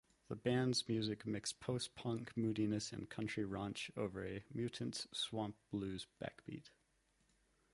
[0.29, 6.71] The band's music mixed post-punk moodiness and country raunch over a mutant swamp-blues backbeat.